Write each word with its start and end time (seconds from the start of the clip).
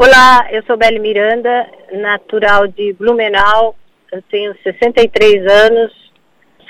Olá, 0.00 0.46
eu 0.52 0.62
sou 0.62 0.76
Beli 0.76 1.00
Miranda, 1.00 1.68
natural 1.90 2.68
de 2.68 2.92
Blumenau. 2.92 3.74
Eu 4.12 4.22
tenho 4.30 4.54
63 4.62 5.44
anos. 5.44 5.92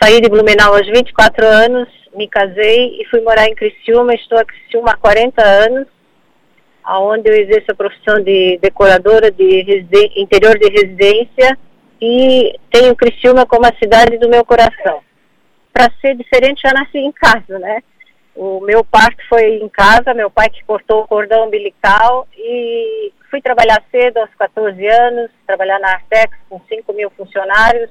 Saí 0.03 0.19
de 0.19 0.31
Blumenau 0.31 0.75
aos 0.75 0.87
24 0.87 1.47
anos, 1.47 1.87
me 2.15 2.27
casei 2.27 2.99
e 2.99 3.05
fui 3.11 3.21
morar 3.21 3.47
em 3.47 3.55
Criciúma. 3.55 4.15
Estou 4.15 4.41
em 4.41 4.47
Criciúma 4.47 4.93
há 4.93 4.97
40 4.97 5.45
anos, 5.45 5.87
onde 6.89 7.29
eu 7.29 7.35
exerço 7.35 7.71
a 7.71 7.75
profissão 7.75 8.19
de 8.25 8.59
decoradora 8.63 9.31
de 9.31 9.67
interior 10.17 10.59
de 10.59 10.71
residência 10.71 11.59
e 12.01 12.59
tenho 12.71 12.97
Criciúma 12.97 13.45
como 13.45 13.67
a 13.67 13.77
cidade 13.79 14.17
do 14.17 14.31
meu 14.31 14.43
coração. 14.43 15.03
Para 15.71 15.93
ser 16.01 16.17
diferente, 16.17 16.63
já 16.65 16.73
nasci 16.73 16.97
em 16.97 17.13
casa, 17.13 17.59
né? 17.59 17.83
O 18.35 18.61
meu 18.61 18.83
parto 18.83 19.23
foi 19.29 19.59
em 19.59 19.69
casa, 19.69 20.15
meu 20.15 20.31
pai 20.31 20.49
que 20.49 20.65
cortou 20.65 21.03
o 21.03 21.07
cordão 21.07 21.47
umbilical 21.47 22.27
e 22.35 23.13
fui 23.39 23.41
trabalhar 23.41 23.83
cedo, 23.91 24.19
aos 24.19 24.35
14 24.35 24.87
anos, 24.87 25.31
trabalhar 25.47 25.79
na 25.79 25.93
Artex 25.93 26.37
com 26.49 26.61
5 26.69 26.93
mil 26.93 27.11
funcionários. 27.11 27.91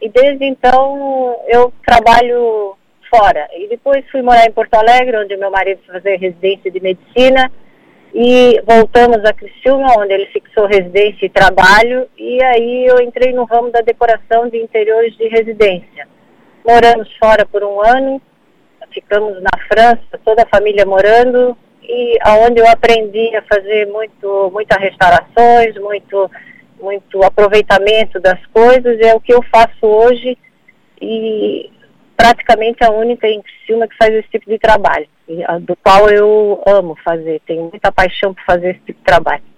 E 0.00 0.08
desde 0.08 0.44
então 0.46 1.38
eu 1.46 1.72
trabalho 1.84 2.76
fora. 3.08 3.48
E 3.54 3.68
depois 3.68 4.04
fui 4.10 4.22
morar 4.22 4.46
em 4.46 4.52
Porto 4.52 4.74
Alegre, 4.74 5.18
onde 5.18 5.36
meu 5.36 5.50
marido 5.50 5.80
fazer 5.86 6.16
residência 6.16 6.70
de 6.70 6.80
medicina. 6.80 7.52
E 8.14 8.60
voltamos 8.66 9.24
a 9.24 9.32
Criciúma, 9.32 9.94
onde 9.98 10.12
ele 10.12 10.26
fixou 10.26 10.66
residência 10.66 11.26
e 11.26 11.30
trabalho. 11.30 12.08
E 12.18 12.42
aí 12.42 12.86
eu 12.86 13.00
entrei 13.00 13.32
no 13.32 13.44
ramo 13.44 13.70
da 13.70 13.80
decoração 13.80 14.48
de 14.48 14.58
interiores 14.58 15.14
de 15.16 15.28
residência. 15.28 16.08
Moramos 16.66 17.08
fora 17.18 17.44
por 17.44 17.62
um 17.62 17.80
ano, 17.80 18.22
ficamos 18.92 19.40
na 19.42 19.50
França, 19.68 20.20
toda 20.24 20.42
a 20.42 20.48
família 20.48 20.86
morando, 20.86 21.56
e 21.82 22.18
aonde 22.22 22.60
eu 22.60 22.68
aprendi 22.68 23.34
a 23.36 23.42
fazer 23.42 23.86
muito, 23.86 24.50
muitas 24.52 24.78
restaurações, 24.78 25.74
muito, 25.76 26.30
muito 26.80 27.22
aproveitamento 27.22 28.20
das 28.20 28.44
coisas, 28.46 28.98
é 29.00 29.14
o 29.14 29.20
que 29.20 29.34
eu 29.34 29.42
faço 29.52 29.84
hoje 29.86 30.38
e 31.00 31.70
praticamente 32.16 32.84
a 32.84 32.90
única 32.90 33.26
em 33.26 33.42
cima 33.66 33.88
que 33.88 33.96
faz 33.96 34.14
esse 34.14 34.28
tipo 34.28 34.48
de 34.48 34.58
trabalho, 34.58 35.08
do 35.62 35.76
qual 35.76 36.08
eu 36.08 36.62
amo 36.66 36.96
fazer, 37.04 37.40
tenho 37.46 37.68
muita 37.68 37.90
paixão 37.90 38.32
por 38.32 38.44
fazer 38.44 38.70
esse 38.70 38.80
tipo 38.80 38.98
de 38.98 39.04
trabalho 39.04 39.51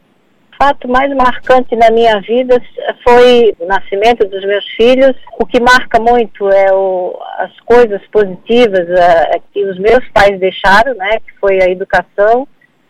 fato 0.59 0.89
mais 0.89 1.15
marcante 1.15 1.77
na 1.77 1.91
minha 1.91 2.21
vida 2.21 2.61
foi 3.03 3.55
o 3.59 3.67
nascimento 3.67 4.27
dos 4.27 4.45
meus 4.45 4.65
filhos. 4.77 5.15
O 5.39 5.47
que 5.47 5.61
marca 5.61 6.01
muito 6.01 6.49
é 6.49 6.73
o, 6.73 7.19
as 7.39 7.59
coisas 7.61 8.01
positivas 8.09 8.89
é, 8.89 9.41
que 9.53 9.65
os 9.65 9.79
meus 9.79 10.07
pais 10.09 10.39
deixaram, 10.39 10.95
né, 10.95 11.19
que 11.21 11.39
foi 11.41 11.63
a 11.63 11.69
educação, 11.69 12.47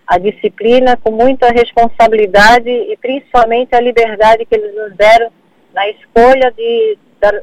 a 0.07 0.19
disciplina, 0.19 0.97
com 0.97 1.11
muita 1.11 1.48
responsabilidade 1.48 2.69
e 2.69 2.97
principalmente 2.97 3.75
a 3.75 3.81
liberdade 3.81 4.45
que 4.45 4.55
eles 4.55 4.75
nos 4.75 4.95
deram 4.97 5.31
na 5.73 5.89
escolha 5.89 6.53
de 6.57 6.98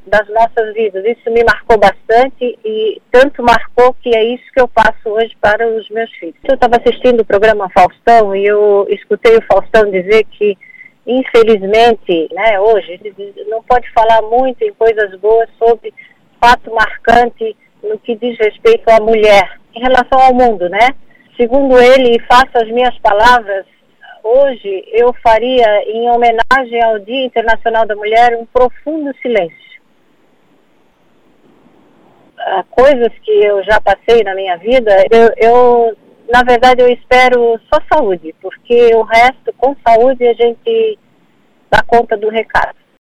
das 0.06 0.28
nossas 0.30 0.74
vidas. 0.74 1.04
Isso 1.06 1.30
me 1.32 1.44
marcou 1.44 1.78
bastante 1.78 2.58
e 2.64 3.02
tanto 3.12 3.44
marcou 3.44 3.94
que 4.02 4.16
é 4.16 4.24
isso 4.24 4.44
que 4.54 4.62
eu 4.62 4.68
passo 4.68 5.10
hoje 5.10 5.36
para 5.40 5.68
os 5.68 5.90
meus 5.90 6.12
filhos. 6.12 6.36
Eu 6.44 6.56
estava 6.56 6.78
assistindo 6.78 7.22
o 7.22 7.26
programa 7.26 7.70
Faustão 7.70 8.36
e 8.36 8.46
eu 8.46 8.86
escutei 8.90 9.38
o 9.38 9.46
Faustão 9.46 9.90
dizer 9.90 10.26
que 10.26 10.58
infelizmente, 11.06 12.30
né, 12.32 12.60
hoje 12.60 13.00
não 13.48 13.64
pode 13.64 13.90
falar 13.92 14.22
muito 14.22 14.64
em 14.64 14.74
coisas 14.74 15.20
boas 15.20 15.50
sobre 15.58 15.94
fato 16.40 16.74
marcante 16.74 17.56
no 17.84 17.98
que 18.00 18.16
diz 18.16 18.38
respeito 18.38 18.88
à 18.90 19.00
mulher 19.00 19.60
em 19.74 19.82
relação 19.82 20.20
ao 20.20 20.34
mundo, 20.34 20.70
né? 20.70 20.90
Segundo 21.36 21.80
ele, 21.80 22.16
e 22.16 22.22
faço 22.28 22.52
as 22.56 22.68
minhas 22.68 22.96
palavras, 23.00 23.66
hoje 24.24 24.84
eu 24.92 25.14
faria, 25.24 25.84
em 25.88 26.10
homenagem 26.10 26.84
ao 26.84 27.00
Dia 27.00 27.26
Internacional 27.26 27.86
da 27.86 27.96
Mulher, 27.96 28.38
um 28.38 28.46
profundo 28.46 29.12
silêncio 29.22 29.71
coisas 32.70 33.12
que 33.24 33.32
eu 33.32 33.64
já 33.64 33.80
passei 33.80 34.24
na 34.24 34.36
minha 34.36 34.58
vida, 34.58 34.92
eu, 35.10 35.30
eu, 35.38 35.98
na 36.30 36.44
verdade, 36.44 36.82
eu 36.82 36.90
espero 36.90 37.60
só 37.72 37.80
saúde, 37.92 38.36
porque 38.42 38.94
o 38.96 39.04
resto, 39.04 39.54
com 39.58 39.76
saúde, 39.86 40.28
a 40.28 40.34
gente 40.34 41.00
dá 41.70 41.82
conta 41.82 42.18
do 42.18 42.30
recado. 42.30 42.82